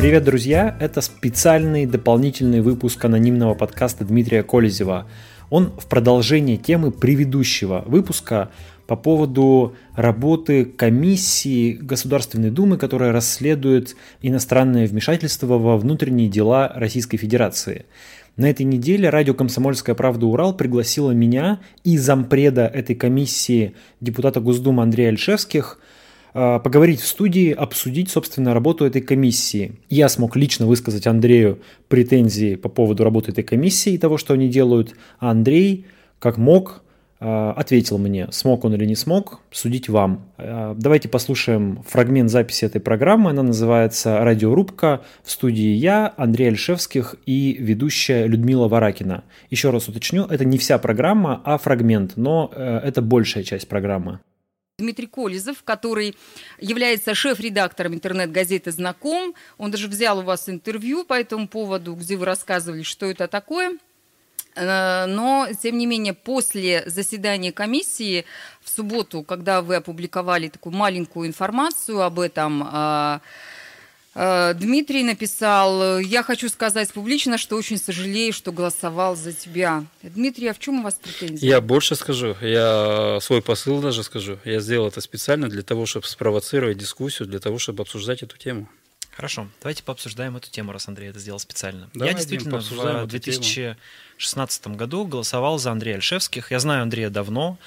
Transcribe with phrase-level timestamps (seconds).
[0.00, 0.78] Привет, друзья!
[0.80, 5.06] Это специальный дополнительный выпуск анонимного подкаста Дмитрия Колезева.
[5.50, 8.50] Он в продолжении темы предыдущего выпуска
[8.86, 17.84] по поводу работы комиссии Государственной Думы, которая расследует иностранное вмешательство во внутренние дела Российской Федерации.
[18.38, 20.24] На этой неделе радио «Комсомольская правда.
[20.24, 25.78] Урал» пригласила меня и зампреда этой комиссии депутата Госдумы Андрея Альшевских
[26.32, 29.80] поговорить в студии, обсудить, собственно, работу этой комиссии.
[29.88, 34.48] Я смог лично высказать Андрею претензии по поводу работы этой комиссии и того, что они
[34.48, 35.86] делают, а Андрей,
[36.18, 36.82] как мог,
[37.20, 40.32] Э, ответил мне, смог он или не смог, судить вам.
[40.38, 43.30] Э, давайте послушаем фрагмент записи этой программы.
[43.30, 45.02] Она называется «Радиорубка».
[45.22, 49.24] В студии я, Андрей Альшевских и ведущая Людмила Варакина.
[49.50, 54.20] Еще раз уточню, это не вся программа, а фрагмент, но э, это большая часть программы.
[54.80, 56.16] Дмитрий Колезов, который
[56.58, 59.34] является шеф-редактором интернет-газеты «Знаком».
[59.58, 63.78] Он даже взял у вас интервью по этому поводу, где вы рассказывали, что это такое–
[64.54, 68.24] Э, но, тем не менее, после заседания комиссии
[68.60, 73.20] в субботу, когда вы опубликовали такую маленькую информацию об этом, э,
[74.14, 79.84] Дмитрий написал, я хочу сказать публично, что очень сожалею, что голосовал за тебя.
[80.02, 81.46] Дмитрий, а в чем у вас претензии?
[81.46, 84.38] Я больше скажу, я свой посыл даже скажу.
[84.44, 88.68] Я сделал это специально для того, чтобы спровоцировать дискуссию, для того, чтобы обсуждать эту тему.
[89.12, 91.90] Хорошо, давайте пообсуждаем эту тему, раз Андрей это сделал специально.
[91.94, 96.50] Давай, Я действительно в 2016 году голосовал за Андрея Альшевских.
[96.50, 97.58] Я знаю Андрея давно.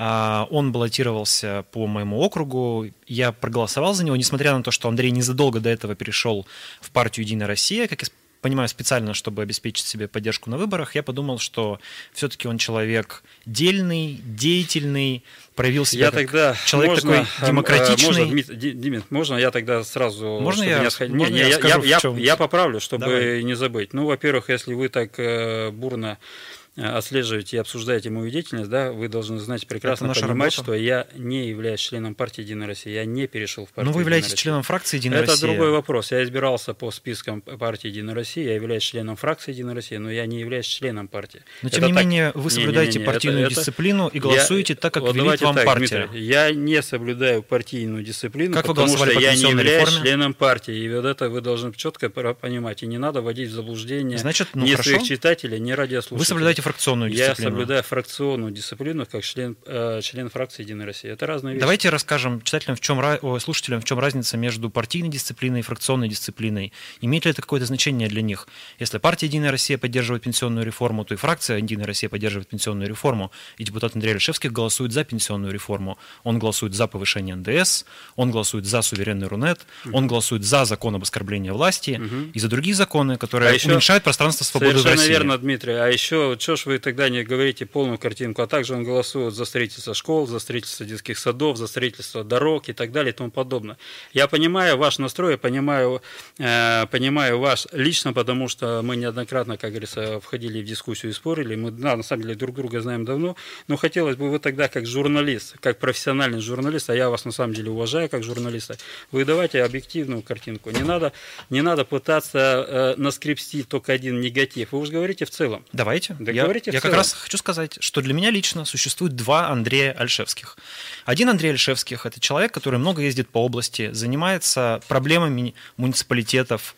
[0.00, 2.86] А, он баллотировался по моему округу.
[3.08, 6.46] Я проголосовал за него, несмотря на то, что Андрей незадолго до этого перешел
[6.80, 8.08] в партию «Единая Россия», как я
[8.40, 11.80] понимаю, специально, чтобы обеспечить себе поддержку на выборах, я подумал, что
[12.12, 15.24] все-таки он человек дельный, деятельный,
[15.56, 18.26] проявил себя я как тогда человек можно, такой а, демократичный.
[18.26, 20.38] Можно, Димит, можно я тогда сразу...
[20.38, 23.42] Можно я, не можно не, я, я, скажу, я, я, я поправлю, чтобы Давай.
[23.42, 23.92] не забыть.
[23.92, 29.08] Ну, во-первых, если вы так э, бурно Э, отслеживаете и обсуждаете мою деятельность, да, вы
[29.08, 30.50] должны знать прекрасно понимать, работа.
[30.50, 33.86] что я не являюсь членом партии Единая Россия, я не перешел в партию.
[33.86, 35.48] Ну вы являетесь членом фракции Единая Это Россия.
[35.48, 36.12] Это другой вопрос.
[36.12, 40.26] Я избирался по спискам партии Единая Россия, я являюсь членом фракции Единая Россия, но я
[40.26, 41.42] не являюсь членом партии.
[41.62, 42.04] Но тем это не так...
[42.04, 44.76] менее вы соблюдаете не, не, не, партийную это, дисциплину и голосуете я...
[44.76, 46.06] так, как вот велит вам так, партия.
[46.06, 50.02] Дмитрий, я не соблюдаю партийную дисциплину, как потому что я не являюсь реформе?
[50.02, 50.74] членом партии.
[50.74, 52.82] И вот это вы должны четко понимать.
[52.82, 54.90] И не надо вводить в заблуждение Значит, ну, ни хорошо.
[54.90, 56.18] своих читателей, ни радиослушателей.
[56.18, 61.10] Вы соблюдаете фракционную дисциплину соблюдая фракционную дисциплину как член, э, член фракции Единой России.
[61.10, 61.60] Это разные вещи.
[61.60, 66.08] Давайте расскажем читателям, в чем, о, слушателям, в чем разница между партийной дисциплиной и фракционной
[66.08, 66.72] дисциплиной.
[67.00, 68.48] Имеет ли это какое-то значение для них?
[68.78, 73.30] Если партия Единая Россия поддерживает пенсионную реформу, то и фракция Единая Россия поддерживает пенсионную реформу.
[73.56, 75.98] И депутат Андрей Лешевский голосует за пенсионную реформу.
[76.24, 77.84] Он голосует за повышение НДС,
[78.16, 79.96] он голосует за суверенный Рунет, угу.
[79.96, 82.30] он голосует за закон об оскорблении власти угу.
[82.32, 84.96] и за другие законы, которые а еще уменьшают пространство свободы в России.
[84.96, 85.74] Совершенно верно, Дмитрий.
[85.74, 89.44] А еще, что ж вы тогда не говорите полную картинку, а также он голосует за
[89.46, 93.78] строительство школ, за строительство детских садов, за строительство дорог и так далее и тому подобное.
[94.12, 96.02] Я понимаю ваш настрой, я понимаю,
[96.38, 101.54] э, понимаю ваш лично, потому что мы неоднократно, как говорится, входили в дискуссию и спорили.
[101.54, 103.36] Мы, да, на самом деле, друг друга знаем давно,
[103.68, 107.54] но хотелось бы вы тогда, как журналист, как профессиональный журналист, а я вас на самом
[107.54, 108.76] деле уважаю как журналиста,
[109.12, 110.70] вы давайте объективную картинку.
[110.70, 111.12] Не надо,
[111.50, 114.72] не надо пытаться э, наскрепсти только один негатив.
[114.72, 115.64] Вы уже говорите в целом.
[115.72, 116.16] Давайте.
[116.18, 119.92] Да я, говорите я как раз хочу сказать, что для меня лично существует два Андрея
[119.92, 120.56] Альшевских.
[121.04, 126.74] Один Андрей Альшевских– это человек, который много ездит по области, занимается проблемами муниципалитетов,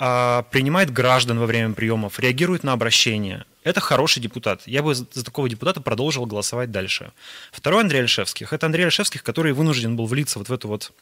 [0.00, 3.44] а, принимает граждан во время приемов, реагирует на обращения.
[3.64, 4.62] Это хороший депутат.
[4.64, 7.12] Я бы за такого депутата продолжил голосовать дальше.
[7.50, 10.92] Второй Андрей Альшевских– это Андрей Альшевских, который вынужден был влиться вот в эту вот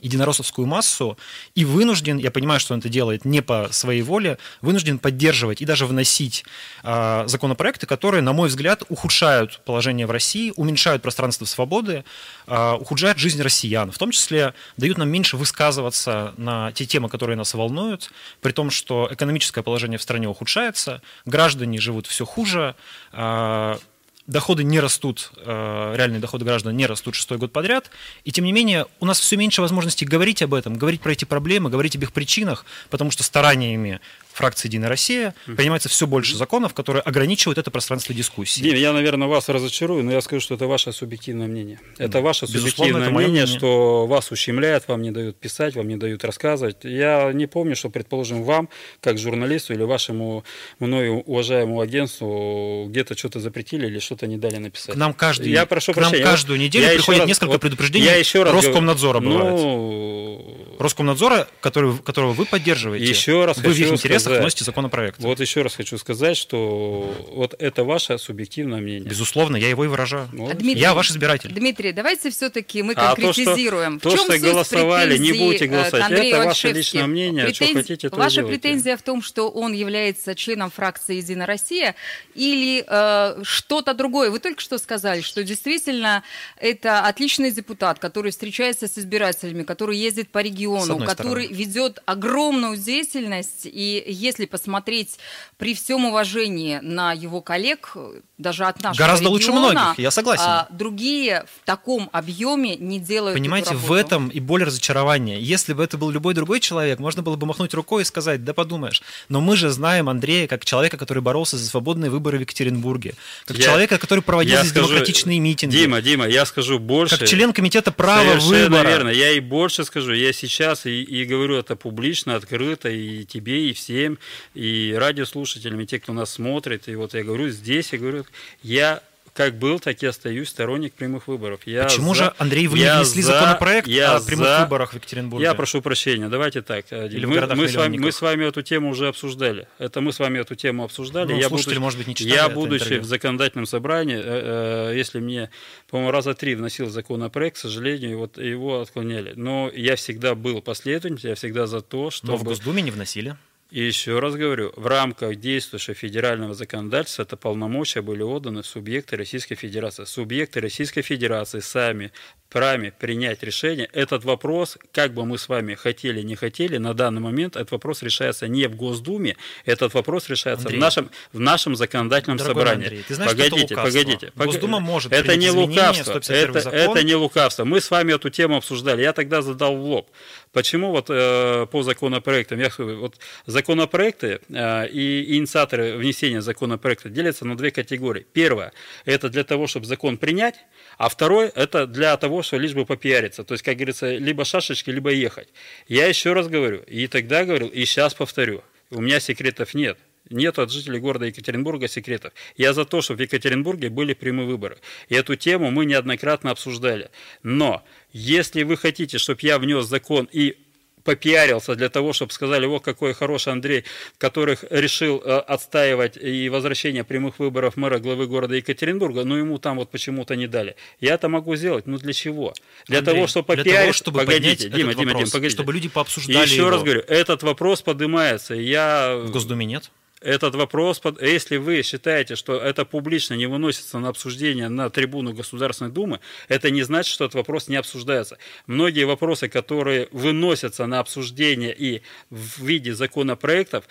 [0.00, 1.18] единороссовскую массу
[1.54, 5.64] и вынужден, я понимаю, что он это делает не по своей воле, вынужден поддерживать и
[5.64, 6.44] даже вносить
[6.82, 12.04] э, законопроекты, которые, на мой взгляд, ухудшают положение в России, уменьшают пространство свободы,
[12.46, 17.36] э, ухудшают жизнь россиян, в том числе дают нам меньше высказываться на те темы, которые
[17.36, 18.10] нас волнуют,
[18.40, 22.74] при том, что экономическое положение в стране ухудшается, граждане живут все хуже,
[23.12, 23.78] э,
[24.26, 27.90] доходы не растут, э, реальные доходы граждан не растут шестой год подряд,
[28.24, 31.24] и тем не менее у нас все меньше возможностей говорить об этом, говорить про эти
[31.24, 34.00] проблемы, говорить об их причинах, потому что стараниями
[34.36, 38.60] фракции «Единая Россия» принимается все больше законов, которые ограничивают это пространство дискуссии.
[38.60, 41.80] Дим, я, наверное, вас разочарую, но я скажу, что это ваше субъективное мнение.
[41.98, 45.96] Это ваше субъективное это мнение, мнение, что вас ущемляют, вам не дают писать, вам не
[45.96, 46.76] дают рассказывать.
[46.84, 48.68] Я не помню, что, предположим, вам,
[49.00, 50.44] как журналисту или вашему
[50.78, 54.94] мною уважаемому агентству где-то что-то запретили или что-то не дали написать.
[54.94, 57.60] К нам, каждый, я прошу к прощения, нам каждую неделю я приходит раз, несколько вот
[57.62, 63.04] предупреждений я еще раз Роскомнадзора говорю, Ну, Роскомнадзора, который, которого вы поддерживаете.
[63.04, 65.18] Еще раз вы хочу в их интересах сказать, вносите законопроект.
[65.20, 69.08] Вот еще раз хочу сказать, что вот это ваше субъективное мнение.
[69.08, 70.28] Безусловно, я его и выражаю.
[70.32, 71.50] А, Дмитрий, я ваш избиратель.
[71.52, 73.98] Дмитрий, давайте все-таки мы А то, конкретизируем.
[74.00, 76.76] что, В то, чем что суть голосовали, не будете э, голосовать, Андрею это ваше Ольшевски?
[76.96, 78.58] личное мнение, что Претенз- хотите, то Ваша делайте.
[78.60, 81.94] претензия в том, что он является членом фракции «Единая Россия»
[82.34, 84.30] или э, что-то другое?
[84.30, 86.22] Вы только что сказали, что действительно
[86.58, 91.58] это отличный депутат, который встречается с избирателями, который ездит по С региону, который стороны.
[91.64, 95.18] ведет огромную деятельность, и если посмотреть
[95.56, 97.96] при всем уважении на его коллег,
[98.38, 100.44] даже от нашего Гораздо лучше региона, многих, я согласен.
[100.46, 105.40] а, другие в таком объеме не делают Понимаете, эту в этом и боль разочарования.
[105.40, 108.52] Если бы это был любой другой человек, можно было бы махнуть рукой и сказать, да
[108.52, 109.02] подумаешь.
[109.30, 113.14] Но мы же знаем Андрея как человека, который боролся за свободные выборы в Екатеринбурге,
[113.46, 117.18] как Я- человека, который проводил Я здесь скажу- демократичные митинги, Дима, Дима, я скажу больше.
[117.18, 118.88] как член комитета права Совершенно выбора.
[118.88, 119.08] верно.
[119.08, 120.12] Я и больше скажу.
[120.12, 120.55] Я сейчас
[120.86, 124.18] и, и говорю это публично, открыто, и тебе, и всем,
[124.54, 126.88] и радиослушателям, и те, кто нас смотрит.
[126.88, 128.26] И вот я говорю здесь, я говорю,
[128.62, 129.02] я
[129.36, 131.60] как был, так и остаюсь сторонник прямых выборов.
[131.66, 134.90] Я Почему за- же, Андрей, вы не внесли за- законопроект я о прямых за- выборах
[134.92, 135.44] в Екатеринбурге?
[135.44, 136.86] Я прошу прощения, давайте так.
[136.90, 139.68] э, Или мы, мы, с вами, мы с вами эту тему уже обсуждали.
[139.78, 141.32] Это мы с вами эту тему обсуждали.
[141.32, 143.02] Ну, я будучи- может быть, не читали Я, будучи интервью.
[143.02, 145.50] в законодательном собрании, э, э, если мне,
[145.90, 149.34] по-моему, раза три вносил законопроект, к сожалению, вот его отклоняли.
[149.36, 152.42] Но я всегда был последовательным, я всегда за то, Но в.
[152.44, 153.36] Госдуме не вносили.
[153.70, 159.56] И еще раз говорю, в рамках действующего федерального законодательства это полномочия были отданы субъекты Российской
[159.56, 160.04] Федерации.
[160.04, 162.12] Субъекты Российской Федерации сами
[162.48, 163.88] праве принять решение.
[163.92, 168.02] Этот вопрос, как бы мы с вами хотели, не хотели, на данный момент этот вопрос
[168.02, 170.78] решается не в Госдуме, этот вопрос решается Андрей.
[170.78, 172.84] в нашем, в нашем законодательном Дорогой собрании.
[172.84, 174.58] Андрей, ты знаешь, что это погодите, погодите, погодите.
[174.58, 176.78] Госдума может Это не лукавство, 151 это, закон.
[176.78, 177.64] это не лукавство.
[177.64, 179.02] Мы с вами эту тему обсуждали.
[179.02, 180.10] Я тогда задал в лоб.
[180.56, 187.44] Почему вот э, по законопроектам, я говорю, вот законопроекты э, и инициаторы внесения законопроекта делятся
[187.44, 188.26] на две категории.
[188.32, 188.72] Первое,
[189.04, 190.54] это для того, чтобы закон принять,
[190.96, 193.44] а второе, это для того, чтобы лишь бы попиариться.
[193.44, 195.48] То есть, как говорится, либо шашечки, либо ехать.
[195.88, 199.98] Я еще раз говорю, и тогда говорил, и сейчас повторю, у меня секретов нет.
[200.30, 202.32] Нет от жителей города Екатеринбурга секретов.
[202.56, 204.78] Я за то, чтобы в Екатеринбурге были прямые выборы.
[205.08, 207.10] И эту тему мы неоднократно обсуждали.
[207.42, 210.56] Но если вы хотите, чтобы я внес закон и
[211.04, 213.84] попиарился для того, чтобы сказали, вот какой хороший Андрей,
[214.18, 219.76] который решил э, отстаивать и возвращение прямых выборов мэра главы города Екатеринбурга, но ему там
[219.76, 220.74] вот почему-то не дали.
[221.00, 222.52] Я это могу сделать, ну для чего?
[222.88, 223.80] Для Андрей, того, чтобы для попиарить...
[223.82, 225.56] того, чтобы погодите, Дима, этот Дима, вопрос, Дима, погодите.
[225.56, 226.70] чтобы люди И пообсуждали еще его.
[226.70, 228.54] раз говорю, этот вопрос поднимается.
[228.56, 229.92] и Я В Госдуме нет.
[230.26, 235.32] Этот вопрос, под- если вы считаете, что это публично не выносится на обсуждение на трибуну
[235.32, 238.38] Государственной Думы, это не значит, что этот вопрос не обсуждается.
[238.66, 243.84] Многие вопросы, которые выносятся на обсуждение и в виде законопроектов,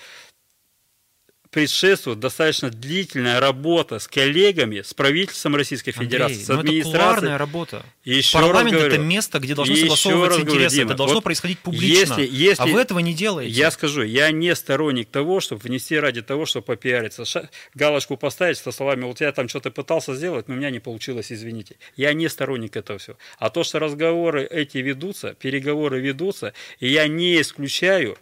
[1.55, 6.99] предшествует достаточно длительная работа с коллегами, с правительством Российской Федерации, Андрей, с ну это администрацией.
[7.01, 7.85] кулуарная работа.
[8.03, 10.75] Еще раз Парламент говорю, это место, где должны согласовываться раз говорю, интересы.
[10.75, 11.87] Дима, это должно вот происходить публично.
[12.19, 13.51] если- если- а вы этого не делаете.
[13.53, 17.23] Я скажу, я не сторонник того, чтобы внести ради того, чтобы попиариться.
[17.23, 20.79] Ша- галочку поставить со словами, вот я там что-то пытался сделать, но у меня не
[20.79, 21.77] получилось, извините.
[21.95, 23.15] Я не сторонник этого всего.
[23.39, 28.17] А то, что разговоры эти ведутся, переговоры ведутся, и я не исключаю,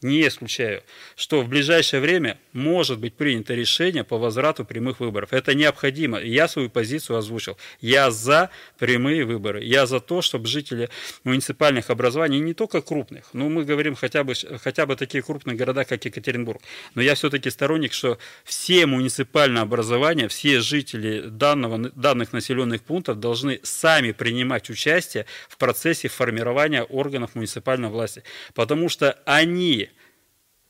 [0.00, 0.82] не исключаю,
[1.16, 5.32] что в ближайшее время может быть принято решение по возврату прямых выборов.
[5.32, 6.20] Это необходимо.
[6.20, 7.56] Я свою позицию озвучил.
[7.80, 9.64] Я за прямые выборы.
[9.64, 10.88] Я за то, чтобы жители
[11.24, 15.84] муниципальных образований, не только крупных, но мы говорим хотя бы, хотя бы такие крупные города,
[15.84, 16.62] как Екатеринбург,
[16.94, 23.58] но я все-таки сторонник, что все муниципальные образования, все жители данного, данных населенных пунктов должны
[23.64, 28.22] сами принимать участие в процессе формирования органов муниципальной власти.
[28.54, 29.87] Потому что они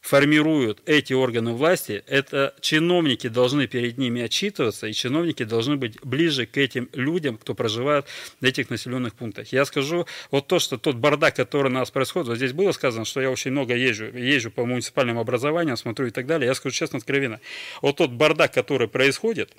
[0.08, 6.46] формируют эти органы власти, это чиновники должны перед ними отчитываться, и чиновники должны быть ближе
[6.46, 8.06] к этим людям, кто проживает
[8.40, 9.52] в этих населенных пунктах.
[9.52, 13.04] Я скажу, вот то, что тот бардак, который у нас происходит, вот здесь было сказано,
[13.04, 16.74] что я очень много езжу, езжу по муниципальным образованиям, смотрю и так далее, я скажу
[16.74, 17.38] честно, откровенно,
[17.82, 19.52] вот тот бардак, который происходит,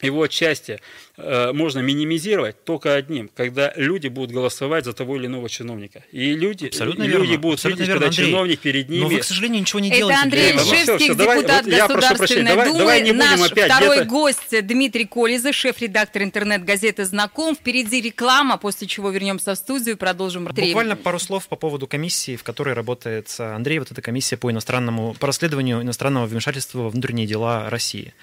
[0.00, 0.80] его отчасти
[1.16, 6.04] э, можно минимизировать только одним, когда люди будут голосовать за того или иного чиновника.
[6.12, 7.24] И люди, Абсолютно и верно.
[7.24, 8.26] люди будут Абсолютно видеть, верно, когда Андрей.
[8.32, 9.00] чиновник перед ними...
[9.02, 10.20] Но вы, к сожалению, ничего не Это делаете.
[10.22, 10.52] Андрей.
[10.52, 12.78] Всё, всё, Ильшевский, давай, депутат вот я прошу прощения, Государственной давай- Думы.
[12.78, 17.56] давай не будем Наш опять второй где-то- гость Дмитрий Колеза, шеф-редактор интернет-газеты «Знаком».
[17.56, 20.44] Впереди реклама, после чего вернемся в студию и продолжим.
[20.44, 23.80] Буквально пару слов по поводу комиссии, в которой работает э, Андрей.
[23.80, 28.14] Вот эта комиссия по иностранному, по расследованию иностранного вмешательства во внутренние дела России.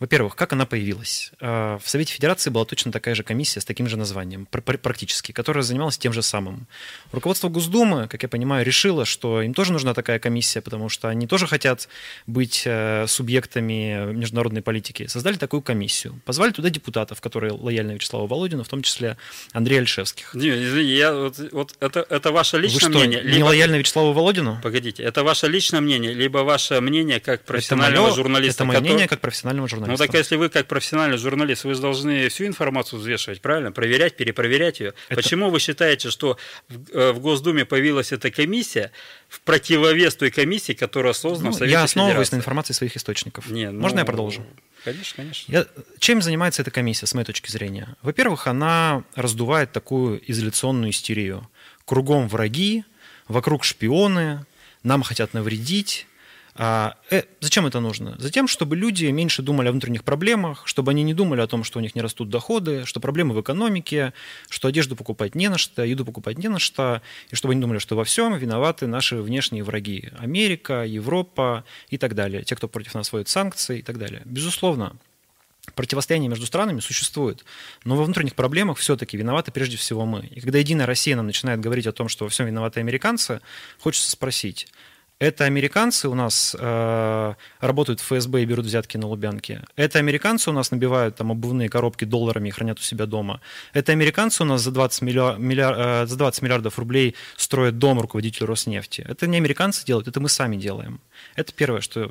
[0.00, 1.19] Во-первых, как она появилась?
[1.20, 1.32] Здесь.
[1.40, 5.62] Э, в Совете Федерации была точно такая же комиссия с таким же названием, практически, которая
[5.62, 6.66] занималась тем же самым.
[7.12, 11.26] Руководство Госдумы, как я понимаю, решило, что им тоже нужна такая комиссия, потому что они
[11.26, 11.88] тоже хотят
[12.26, 15.06] быть э, субъектами международной политики.
[15.06, 16.20] Создали такую комиссию.
[16.24, 19.16] Позвали туда депутатов, которые лояльны Вячеславу Володину, в том числе
[19.52, 20.34] Андрея Альшевских.
[20.34, 23.22] Не, извини, я, вот, вот это, это ваше личное Вы что, мнение.
[23.22, 24.60] Не лояльны Вячеславу Володину?
[24.62, 28.62] Погодите, это ваше личное мнение, либо ваше мнение как профессионального это мое, журналиста?
[28.62, 28.88] Это мое который...
[28.88, 30.02] мнение как профессионального журналиста.
[30.02, 33.72] Ну так если вы как профессиональный журналист, вы же должны всю информацию взвешивать, правильно?
[33.72, 34.94] Проверять, перепроверять ее.
[35.08, 35.16] Это...
[35.22, 36.36] Почему вы считаете, что
[36.68, 38.92] в, э, в Госдуме появилась эта комиссия
[39.28, 42.36] в противовес той комиссии, которая создана ну, в Совете Я основываюсь Федерации?
[42.36, 43.50] на информации своих источников.
[43.50, 43.80] Не, ну...
[43.80, 44.44] Можно я продолжу?
[44.84, 45.52] Конечно, конечно.
[45.52, 45.66] Я,
[45.98, 47.96] чем занимается эта комиссия, с моей точки зрения?
[48.02, 51.48] Во-первых, она раздувает такую изоляционную истерию.
[51.84, 52.84] Кругом враги,
[53.28, 54.44] вокруг шпионы,
[54.82, 56.06] нам хотят навредить,
[56.62, 58.16] а, э, зачем это нужно?
[58.18, 61.78] Затем, чтобы люди меньше думали о внутренних проблемах, чтобы они не думали о том, что
[61.78, 64.12] у них не растут доходы, что проблемы в экономике,
[64.50, 67.00] что одежду покупать не на что, еду покупать не на что,
[67.30, 70.10] и чтобы они думали, что во всем виноваты наши внешние враги.
[70.18, 72.44] Америка, Европа и так далее.
[72.44, 74.20] Те, кто против нас вводит санкции и так далее.
[74.26, 74.96] Безусловно,
[75.74, 77.42] противостояние между странами существует,
[77.84, 80.26] но во внутренних проблемах все-таки виноваты прежде всего мы.
[80.26, 83.40] И когда Единая Россия нам начинает говорить о том, что во всем виноваты американцы,
[83.78, 84.68] хочется спросить,
[85.20, 89.62] это американцы у нас э, работают в ФСБ и берут взятки на Лубянке.
[89.76, 93.42] Это американцы у нас набивают там обувные коробки долларами и хранят у себя дома.
[93.74, 98.00] Это американцы у нас за 20, миллиар, миллиар, э, за 20 миллиардов рублей строят дом
[98.00, 99.04] руководителю Роснефти.
[99.06, 101.00] Это не американцы делают, это мы сами делаем.
[101.36, 102.10] Это первое, что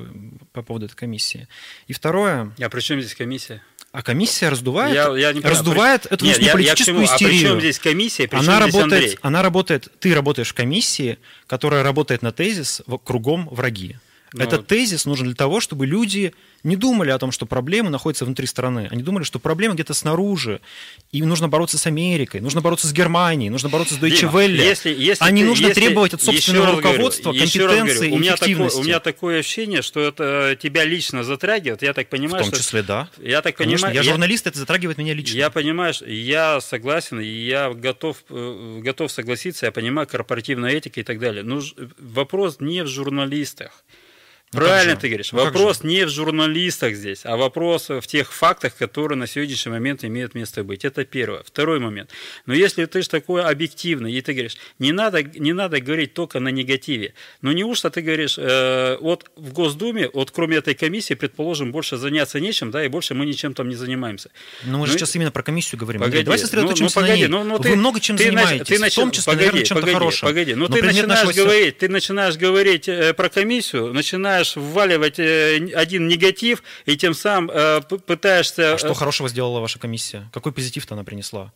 [0.52, 1.48] по поводу этой комиссии.
[1.88, 2.52] И второе...
[2.60, 3.60] А при чем здесь комиссия?
[3.92, 7.34] А комиссия раздувает, я, я не раздувает эту Нет, я, политическую я истерию.
[7.34, 8.28] А при чем здесь комиссия?
[8.28, 9.18] При она, работает, Андрей?
[9.20, 11.18] она работает, ты работаешь в комиссии,
[11.48, 13.96] которая работает на тезис кругом враги.
[14.32, 14.44] Но...
[14.44, 16.32] Этот тезис нужен для того, чтобы люди
[16.62, 18.88] не думали о том, что проблемы находятся внутри страны.
[18.90, 20.60] Они думали, что проблемы где-то снаружи.
[21.10, 24.56] И нужно бороться с Америкой, нужно бороться с Германией, нужно бороться с Deutsche Welle.
[24.56, 28.18] Если, если а не ты, нужно если, требовать от собственного руководства говорю, компетенции говорю, у
[28.18, 28.76] меня эффективности.
[28.76, 31.82] Такое, у меня такое ощущение, что это тебя лично затрагивает.
[31.82, 33.08] Я так понимаю, В том числе, что, да.
[33.20, 35.36] Я так Конечно, понимаю, я журналист, это затрагивает меня лично.
[35.36, 41.02] Я понимаю, я согласен, и я готов, э, готов согласиться, я понимаю корпоративная этика и
[41.02, 41.42] так далее.
[41.42, 41.60] Но
[41.98, 43.82] вопрос не в журналистах.
[44.52, 45.30] Ну, Правильно ты говоришь.
[45.30, 50.02] Ну, вопрос не в журналистах здесь, а вопрос в тех фактах, которые на сегодняшний момент
[50.02, 50.84] имеют место быть.
[50.84, 51.44] Это первое.
[51.44, 52.10] Второй момент.
[52.46, 56.40] Но если ты же такой объективный, и ты говоришь, не надо, не надо говорить только
[56.40, 57.14] на негативе.
[57.42, 62.40] Но неужто ты говоришь, э, вот в Госдуме, вот кроме этой комиссии, предположим, больше заняться
[62.40, 64.30] нечем, да, и больше мы ничем там не занимаемся.
[64.64, 66.00] Но мы же ну, сейчас именно про комиссию говорим.
[66.00, 67.28] Погоди, давай сосредоточимся ну, ну, погоди, на ней.
[67.28, 69.80] Ну, ну, Вы ты, много чем ты, занимаетесь, ты, в том числе, погоди, наверное, чем-то
[69.80, 70.28] погоди, хорошим.
[70.28, 76.08] Погоди, ну ты начинаешь, говорить, ты начинаешь говорить э, про комиссию, начинаешь вваливать Э, один
[76.08, 78.74] негатив, и тем самым э, пытаешься...
[78.74, 80.28] А что хорошего сделала ваша комиссия?
[80.32, 81.52] Какой позитив-то она принесла?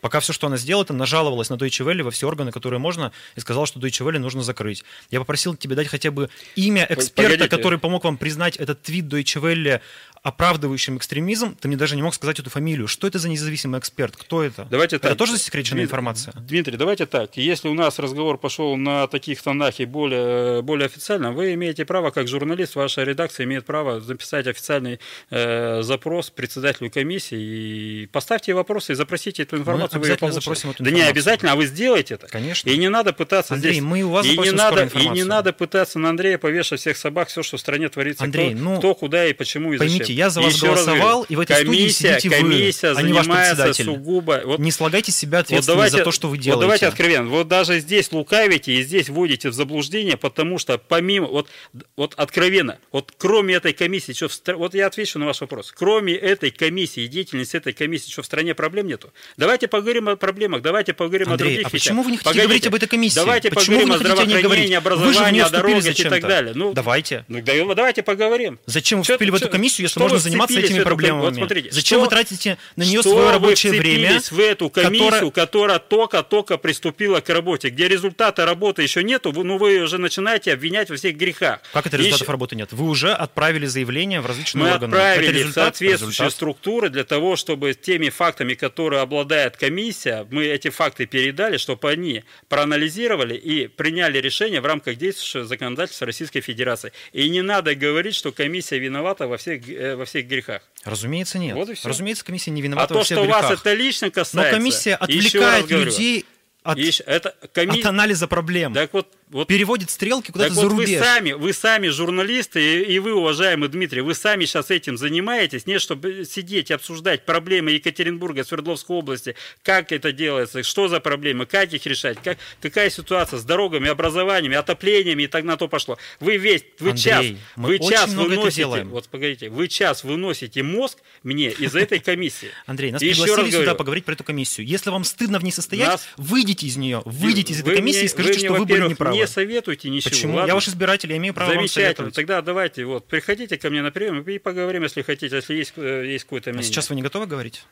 [0.00, 3.10] Пока все, что она сделала, это нажаловалась на Deutsche Welle во все органы, которые можно,
[3.34, 4.84] и сказала, что Deutsche Welle нужно закрыть.
[5.10, 7.48] Я попросил тебе дать хотя бы имя эксперта, Погодите.
[7.48, 9.80] который помог вам признать этот твит Deutsche Welle
[10.28, 12.86] оправдывающим экстремизм, ты мне даже не мог сказать эту фамилию.
[12.86, 14.16] Что это за независимый эксперт?
[14.16, 14.66] Кто это?
[14.70, 15.18] Давайте это так.
[15.18, 16.34] тоже засекреченная Дмитрий, информация?
[16.36, 17.36] Дмитрий, давайте так.
[17.36, 22.10] Если у нас разговор пошел на таких тонах и более, более официально, вы имеете право,
[22.10, 28.92] как журналист, ваша редакция имеет право записать официальный э, запрос председателю комиссии и поставьте вопросы
[28.92, 30.00] и запросите эту информацию.
[30.00, 30.84] Мы обязательно запросим эту информацию.
[30.84, 32.26] Да не обязательно, а вы сделаете это.
[32.26, 32.68] Конечно.
[32.68, 33.82] И не надо пытаться Андрей, здесь...
[33.82, 37.28] мы у вас и не надо, И не надо пытаться на Андрея повешать всех собак,
[37.28, 38.24] все, что в стране творится.
[38.24, 40.16] Андрей, кто, ну, кто, куда и почему и поймите, зачем.
[40.18, 43.12] Я за вас Еще голосовал, и в этой комиссия, студии сидите комиссия вы, а не
[43.12, 43.84] ваш председатель.
[43.84, 44.42] сугубо...
[44.44, 46.56] Вот, не слагайте себя ответственность вот давайте, за то, что вы делаете.
[46.56, 47.28] Вот давайте откровенно.
[47.28, 51.28] Вот даже здесь лукавите и здесь вводите в заблуждение, потому что помимо...
[51.28, 51.48] Вот,
[51.96, 55.72] вот откровенно, вот кроме этой комиссии, что в, вот я отвечу на ваш вопрос.
[55.76, 59.12] Кроме этой комиссии и деятельности этой комиссии, что в стране проблем нету?
[59.36, 61.88] Давайте поговорим о проблемах, давайте поговорим Андрей, о других а вещах.
[61.90, 63.14] почему вы не хотите Погодите, говорить об этой комиссии?
[63.14, 66.52] Давайте почему поговорим о здравоохранении, образовании, о дорогах и так далее.
[66.56, 67.24] Ну, давайте.
[67.28, 67.40] Ну,
[67.74, 68.58] давайте поговорим.
[68.66, 71.20] Зачем вы вступили в эту комиссию, если можно заниматься этими проблемами?
[71.22, 74.20] Вот смотрите, Зачем вы тратите на нее свое рабочее время?
[74.30, 79.80] в эту комиссию, которая только-только приступила к работе, где результата работы еще нету, ну вы
[79.80, 81.60] уже начинаете обвинять во всех грехах.
[81.72, 82.32] Как это результатов еще...
[82.32, 82.72] работы нет?
[82.72, 84.94] Вы уже отправили заявление в различные Мы органы.
[84.94, 86.32] отправили в соответствующие результат?
[86.32, 92.24] структуры для того, чтобы теми фактами, которые обладает комиссия, мы эти факты передали, чтобы они
[92.48, 96.92] проанализировали и приняли решение в рамках действующего законодательства Российской Федерации.
[97.12, 100.62] И не надо говорить, что комиссия виновата во всех, э, во всех грехах.
[100.84, 101.54] Разумеется, нет.
[101.54, 101.68] Вот.
[101.84, 103.50] Разумеется, комиссия не виновата а во то, всех что грехах.
[103.50, 104.36] вас это лично касается.
[104.36, 106.26] Но комиссия отвлекает людей
[106.72, 107.80] от, это коми...
[107.80, 108.74] от анализа проблем.
[108.74, 110.88] Так вот, вот, переводит стрелки куда-то за вот рубеж.
[110.88, 115.66] Вы сами, вы сами журналисты, и, и вы, уважаемый Дмитрий, вы сами сейчас этим занимаетесь,
[115.66, 121.46] не чтобы сидеть и обсуждать проблемы Екатеринбурга, Свердловской области, как это делается, что за проблемы,
[121.46, 125.98] как их решать, как, какая ситуация с дорогами, образованиями, отоплениями и так на то пошло.
[126.20, 131.50] Вы весь, вы Андрей, час, вы час выносите, вот погодите, вы час выносите мозг мне
[131.50, 132.48] из этой комиссии.
[132.66, 134.66] Андрей, нас пригласили сюда поговорить про эту комиссию.
[134.66, 138.40] Если вам стыдно в ней состоять, выйдите из нее, выйдите из этой комиссии и скажите,
[138.40, 140.10] что вы были неправы не советуйте ничего.
[140.10, 140.34] Почему?
[140.34, 140.48] Ладно?
[140.48, 142.06] Я ваш избиратель, я имею право Замечательно.
[142.06, 145.72] вам Тогда давайте, вот, приходите ко мне на прием и поговорим, если хотите, если есть,
[145.76, 146.68] э, есть какое-то а мнение.
[146.68, 147.64] А сейчас вы не готовы говорить?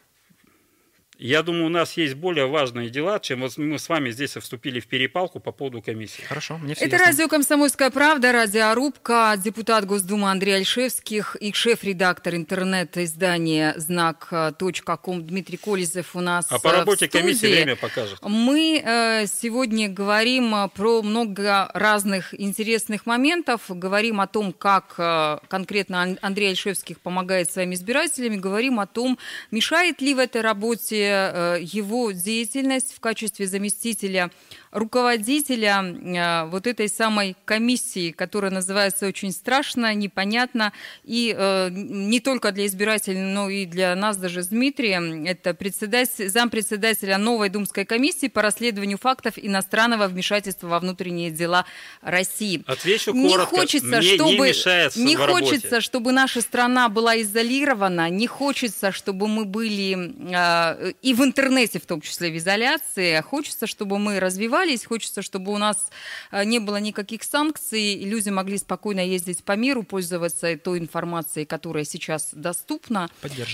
[1.18, 4.80] Я думаю, у нас есть более важные дела, чем вот мы с вами здесь вступили
[4.80, 6.20] в перепалку по поводу комиссии.
[6.22, 7.06] Хорошо, мне все Это ясно.
[7.06, 16.20] радио «Комсомольская правда», радиорубка, депутат Госдумы Андрей Альшевских и шеф-редактор интернет-издания «Знак.ком» Дмитрий Колезев у
[16.20, 18.18] нас А по работе комиссии время покажет.
[18.20, 26.18] Мы э, сегодня говорим про много разных интересных моментов, говорим о том, как э, конкретно
[26.20, 29.18] Андрей Альшевских помогает своим избирателям, говорим о том,
[29.50, 34.30] мешает ли в этой работе Э, его деятельность в качестве заместителя
[34.70, 40.72] руководителя э, вот этой самой комиссии, которая называется очень страшно, непонятно,
[41.04, 45.24] и э, не только для избирателей, но и для нас даже с Дмитрием.
[45.24, 51.64] Это председатель, зампредседателя новой Думской комиссии по расследованию фактов иностранного вмешательства во внутренние дела
[52.02, 52.62] России.
[52.66, 53.56] Отвечу не коротко.
[53.56, 54.52] Хочется, Мне чтобы,
[54.96, 61.14] не не хочется, чтобы наша страна была изолирована, не хочется, чтобы мы были э, и
[61.14, 64.84] в интернете, в том числе в изоляции, хочется, чтобы мы развивались развивались.
[64.86, 65.90] Хочется, чтобы у нас
[66.30, 71.46] э, не было никаких санкций, и люди могли спокойно ездить по миру, пользоваться той информацией,
[71.46, 73.08] которая сейчас доступна.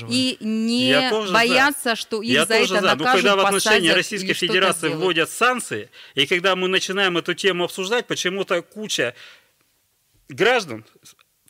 [0.08, 1.96] И не бояться, за.
[1.96, 2.80] что их Я за это за.
[2.80, 7.64] накажут, Но когда в отношении Российской Федерации вводят санкции, и когда мы начинаем эту тему
[7.64, 9.14] обсуждать, почему-то куча
[10.28, 10.84] граждан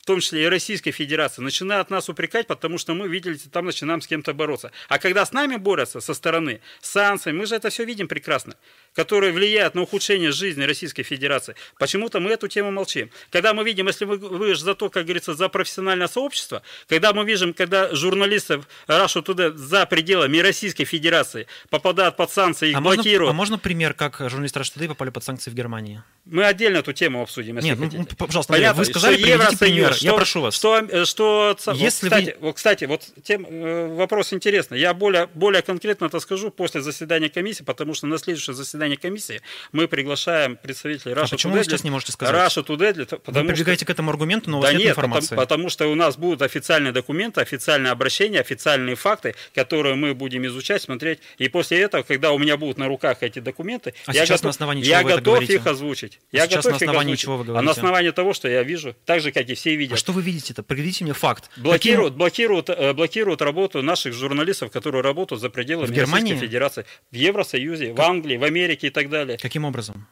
[0.03, 4.01] в том числе и Российской Федерации, начинают нас упрекать, потому что мы, видели, там начинаем
[4.01, 4.73] с кем-то бороться.
[4.89, 8.57] А когда с нами борются со стороны санкций, мы же это все видим прекрасно
[8.95, 11.55] которые влияют на ухудшение жизни Российской Федерации.
[11.79, 13.11] Почему-то мы эту тему молчим.
[13.31, 17.13] Когда мы видим, если вы, вы же за то, как говорится, за профессиональное сообщество, когда
[17.13, 22.81] мы видим, когда журналистов Russia туда за пределами Российской Федерации попадают под санкции, их а
[22.81, 23.21] блокируют.
[23.21, 26.03] Можно, а можно пример, как журналисты Russia Today попали под санкции в Германии?
[26.25, 28.07] Мы отдельно эту тему обсудим, если Нет, ну, хотите.
[28.09, 29.97] Ну, пожалуйста, Понятно, вы сказали, что Евросоюз, пример.
[29.97, 30.55] Что, я прошу вас.
[30.55, 32.47] Что, что, если вот, кстати, вы...
[32.47, 34.79] вот, кстати, вот тем, э, вопрос интересный.
[34.79, 39.41] Я более, более конкретно это скажу после заседания комиссии, потому что на следующее заседание комиссии
[39.73, 41.59] мы приглашаем представителей Russia а почему Today.
[41.59, 42.35] вы сейчас не можете сказать?
[42.35, 43.87] Russia Today, потому вы прибегаете что...
[43.87, 45.37] к этому аргументу, но у вас да нет, нет информации.
[45.37, 50.47] Потому, потому что у нас будут официальные документы, официальные обращения, официальные факты, которые мы будем
[50.47, 51.21] изучать, смотреть.
[51.39, 54.45] И после этого, когда у меня будут на руках эти документы, а я, сейчас готов,
[54.45, 56.21] на основании я готов их озвучить.
[56.33, 57.53] А я готов на основании их чего вы говорите?
[57.53, 57.59] говорите?
[57.59, 59.95] А на основании того, что я вижу, так же, как и все видят.
[59.95, 60.63] А что вы видите-то?
[60.63, 61.51] Приведите мне факт.
[61.57, 62.19] Блокируют, Каким...
[62.19, 66.33] блокируют, э, блокируют работу наших журналистов, которые работают за пределами в Германии?
[66.33, 67.99] Российской Федерации, в Евросоюзе, как...
[67.99, 69.39] в Англии, в Америке и так далее.
[69.39, 70.07] Каким образом?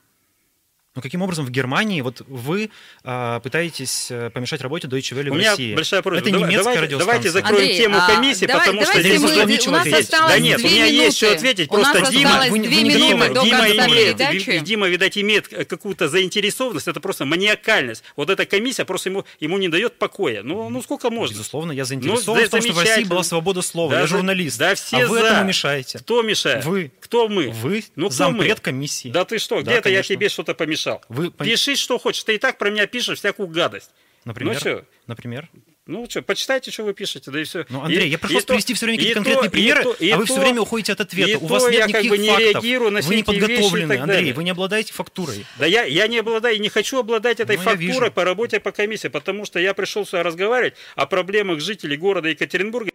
[1.01, 2.69] Ну, каким образом в Германии вот вы
[3.05, 5.75] а, пытаетесь э, помешать работе Deutsche Welle в У меня России?
[5.75, 6.29] большая просьба.
[6.29, 7.07] Это немецкая давайте, радиостанция.
[7.07, 10.11] Давайте закроем Андрей, тему а, комиссии, давай, потому что здесь мы, нечего ответить.
[10.11, 11.71] Да нет, у меня есть что ответить.
[11.71, 17.25] У Просто Дима, вы, Дима, Дима, Дима, имеет, Дима, видать, имеет какую-то заинтересованность, это просто
[17.25, 18.05] маниакальность.
[18.15, 20.43] Вот эта комиссия просто ему, ему не дает покоя.
[20.43, 21.33] Ну, ну сколько можно?
[21.33, 23.93] Безусловно, я заинтересован ну, в том, чтобы в России была свобода слова.
[23.95, 24.59] Да, я журналист.
[24.59, 25.27] Да все а вы за.
[25.29, 25.99] этому мешаете.
[25.99, 26.67] Кто мешает?
[26.67, 26.93] Вы.
[27.01, 27.49] Кто мы?
[27.49, 29.09] Вы ну, зампред комиссии.
[29.09, 30.90] Да ты что, где-то я тебе что-то помешал.
[31.09, 31.31] Вы...
[31.31, 32.25] Пиши, что хочешь.
[32.25, 33.91] Ты и так про меня пишешь всякую гадость.
[34.25, 34.55] Например?
[34.55, 34.85] Ну что?
[35.07, 35.49] Например?
[35.87, 37.67] Ну что, почитайте, что вы пишете, да и все.
[37.69, 40.17] Ну, Андрей, и, я прошу вас привести все время какие-то конкретные то, примеры, то, а
[40.19, 41.39] вы то, все время уходите от ответа.
[41.39, 42.53] У вас то нет я никаких как бы не фактов.
[42.53, 44.35] реагирую на вы не подготовлены, Андрей, далее.
[44.35, 45.45] вы не обладаете фактурой.
[45.59, 48.71] Да я, я не обладаю и не хочу обладать этой ну, фактурой по работе по
[48.71, 52.93] комиссии, потому что я пришел сюда разговаривать о проблемах жителей города Екатеринбурга.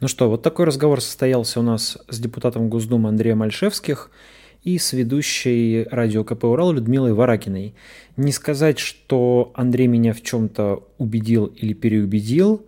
[0.00, 4.10] Ну что, вот такой разговор состоялся у нас с депутатом Госдумы Андреем Альшевских
[4.62, 7.74] и с ведущей радио КП «Урал» Людмилой Варакиной.
[8.16, 12.64] Не сказать, что Андрей меня в чем-то убедил или переубедил,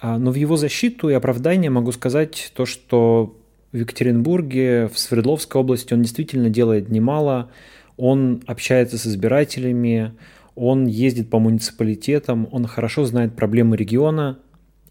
[0.00, 3.36] а, но в его защиту и оправдание могу сказать то, что
[3.72, 7.50] в Екатеринбурге, в Свердловской области он действительно делает немало.
[7.96, 10.14] Он общается с избирателями,
[10.54, 14.38] он ездит по муниципалитетам, он хорошо знает проблемы региона.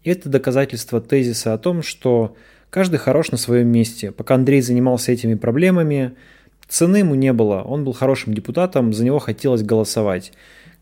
[0.04, 2.36] Это доказательство тезиса о том, что
[2.70, 4.12] каждый хорош на своем месте.
[4.12, 6.14] Пока Андрей занимался этими проблемами,
[6.68, 10.32] Цены ему не было, он был хорошим депутатом, за него хотелось голосовать.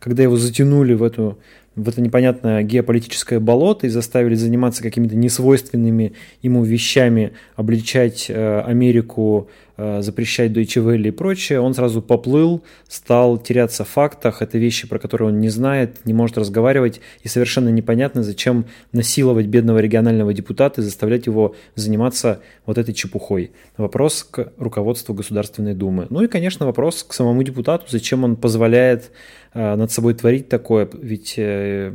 [0.01, 1.39] Когда его затянули в, эту,
[1.77, 9.49] в это непонятное геополитическое болото и заставили заниматься какими-то несвойственными ему вещами, обличать э, Америку
[9.77, 14.99] запрещать Deutsche Welle и прочее, он сразу поплыл, стал теряться в фактах, это вещи, про
[14.99, 20.81] которые он не знает, не может разговаривать, и совершенно непонятно, зачем насиловать бедного регионального депутата
[20.81, 23.53] и заставлять его заниматься вот этой чепухой.
[23.77, 26.07] Вопрос к руководству Государственной Думы.
[26.11, 29.11] Ну и, конечно, вопрос к самому депутату, зачем он позволяет
[29.59, 31.91] Э, над собой творить такое, ведь э,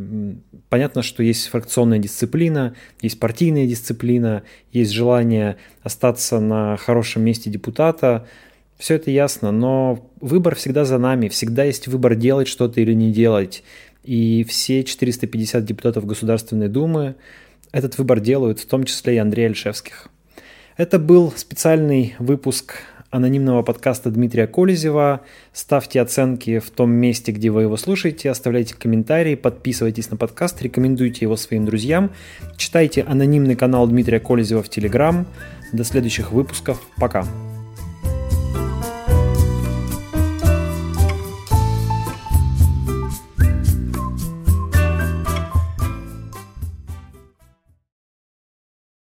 [0.70, 4.42] понятно, что есть фракционная дисциплина, есть партийная дисциплина,
[4.72, 8.26] есть желание остаться на хорошем месте депутата,
[8.78, 13.12] все это ясно, но выбор всегда за нами, всегда есть выбор делать что-то или не
[13.12, 13.64] делать.
[14.04, 17.16] И все 450 депутатов Государственной Думы
[17.72, 20.08] этот выбор делают, в том числе и Андрей Альшевских.
[20.78, 22.78] Это был специальный выпуск
[23.12, 25.22] анонимного подкаста Дмитрия Колезева.
[25.54, 31.26] Ставьте оценки в том месте, где вы его слушаете, оставляйте комментарии, подписывайтесь на подкаст, рекомендуйте
[31.26, 32.12] его своим друзьям,
[32.58, 35.28] читайте анонимный канал Дмитрия Колезева в Телеграм.
[35.72, 36.82] До следующих выпусков.
[36.98, 37.26] Пока.